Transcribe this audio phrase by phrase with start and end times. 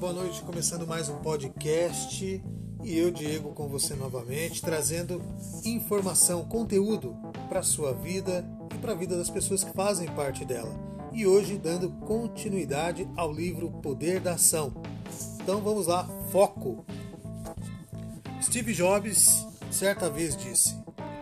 [0.00, 0.40] boa noite.
[0.40, 2.42] Começando mais um podcast
[2.82, 5.20] e eu, Diego, com você novamente, trazendo
[5.62, 7.14] informação, conteúdo
[7.50, 8.42] para a sua vida
[8.74, 10.74] e para a vida das pessoas que fazem parte dela.
[11.12, 14.72] E hoje dando continuidade ao livro Poder da Ação.
[15.34, 16.82] Então vamos lá, foco.
[18.42, 20.78] Steve Jobs certa vez disse: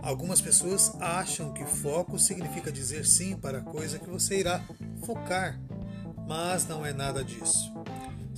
[0.00, 4.62] Algumas pessoas acham que foco significa dizer sim para a coisa que você irá
[5.04, 5.60] focar,
[6.28, 7.80] mas não é nada disso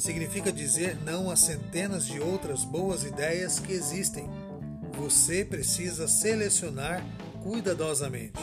[0.02, 4.28] significa dizer não a centenas de outras boas ideias que existem.
[4.98, 7.06] Você precisa selecionar
[7.40, 8.40] cuidadosamente.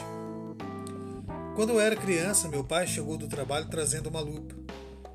[1.55, 4.55] Quando eu era criança, meu pai chegou do trabalho trazendo uma lupa.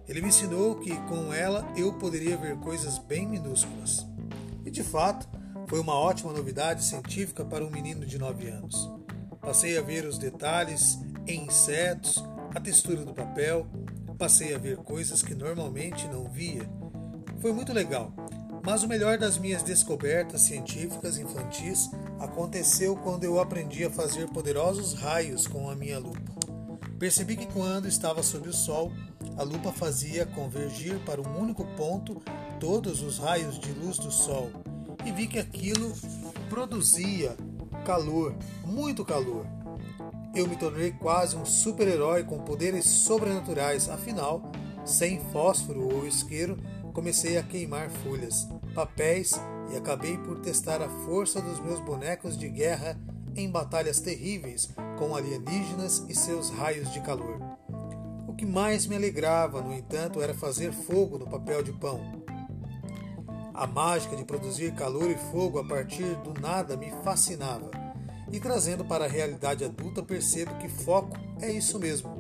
[0.06, 4.06] Ele me ensinou que com ela eu poderia ver coisas bem minúsculas.
[4.66, 5.26] E de fato,
[5.66, 8.90] foi uma ótima novidade científica para um menino de 9 anos.
[9.40, 12.22] Passei a ver os detalhes em insetos,
[12.54, 13.66] a textura do papel,
[14.18, 16.68] Passei a ver coisas que normalmente não via.
[17.40, 18.12] Foi muito legal,
[18.65, 24.95] mas o melhor das minhas descobertas científicas infantis aconteceu quando eu aprendi a fazer poderosos
[24.95, 26.32] raios com a minha lupa.
[26.98, 28.92] Percebi que quando estava sob o sol,
[29.37, 32.23] a lupa fazia convergir para um único ponto
[32.60, 34.51] todos os raios de luz do sol
[35.04, 35.92] e vi que aquilo
[36.48, 37.37] produzia
[37.85, 39.45] calor, muito calor
[40.35, 43.88] eu me tornei quase um super-herói com poderes sobrenaturais.
[43.88, 44.43] Afinal,
[44.85, 46.59] sem fósforo ou isqueiro,
[46.93, 49.32] comecei a queimar folhas, papéis
[49.73, 52.99] e acabei por testar a força dos meus bonecos de guerra
[53.37, 54.68] em batalhas terríveis
[54.99, 57.41] com alienígenas e seus raios de calor.
[58.26, 62.24] O que mais me alegrava, no entanto, era fazer fogo no papel de pão.
[63.52, 67.84] A mágica de produzir calor e fogo a partir do nada me fascinava
[68.34, 72.10] e trazendo para a realidade adulta, percebo que foco é isso mesmo.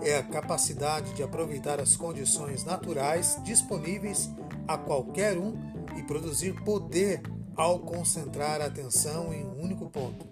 [0.00, 4.30] É a capacidade de aproveitar as condições naturais disponíveis
[4.68, 5.56] a qualquer um
[5.96, 7.20] e produzir poder
[7.56, 10.28] ao concentrar a atenção em um único ponto.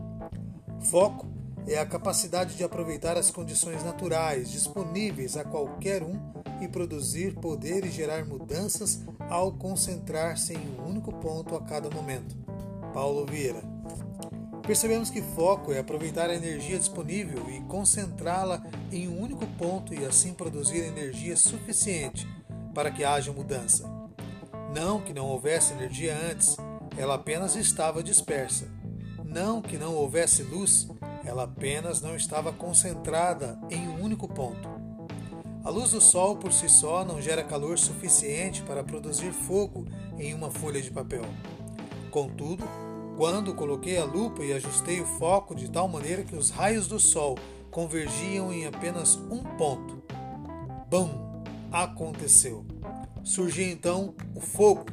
[0.83, 1.27] Foco
[1.67, 6.21] é a capacidade de aproveitar as condições naturais disponíveis a qualquer um
[6.61, 12.37] e produzir poder e gerar mudanças ao concentrar-se em um único ponto a cada momento.
[12.95, 13.77] Paulo Vieira
[14.67, 18.61] Percebemos que foco é aproveitar a energia disponível e concentrá-la
[18.91, 22.27] em um único ponto e assim produzir energia suficiente
[22.75, 23.89] para que haja mudança.
[24.75, 26.57] Não que não houvesse energia antes,
[26.99, 28.67] ela apenas estava dispersa.
[29.25, 30.89] Não que não houvesse luz,
[31.25, 34.69] ela apenas não estava concentrada em um único ponto.
[35.63, 39.87] A luz do sol por si só não gera calor suficiente para produzir fogo
[40.19, 41.25] em uma folha de papel.
[42.11, 42.65] Contudo,
[43.17, 47.01] quando coloquei a lupa e ajustei o foco de tal maneira que os raios do
[47.01, 47.39] sol
[47.71, 50.03] convergiam em apenas um ponto.
[50.89, 51.27] Bum!
[51.73, 52.65] Aconteceu.
[53.25, 54.85] Surgiu então o fogo.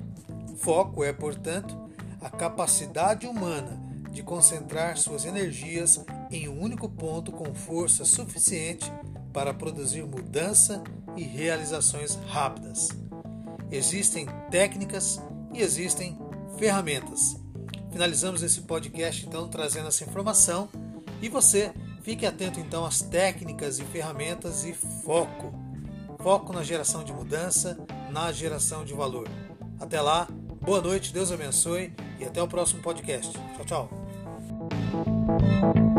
[0.58, 1.78] Foco é, portanto,
[2.22, 3.80] a capacidade humana
[4.12, 8.92] de concentrar suas energias em um único ponto com força suficiente
[9.34, 10.82] para produzir mudança
[11.16, 12.90] e realizações rápidas.
[13.70, 15.22] Existem técnicas
[15.54, 16.18] e existem
[16.58, 17.43] ferramentas.
[17.94, 20.68] Finalizamos esse podcast então trazendo essa informação
[21.22, 21.72] e você
[22.02, 25.54] fique atento então às técnicas e ferramentas e foco.
[26.20, 27.78] Foco na geração de mudança,
[28.10, 29.30] na geração de valor.
[29.80, 30.28] Até lá,
[30.60, 33.32] boa noite, Deus abençoe e até o próximo podcast.
[33.64, 35.93] Tchau, tchau.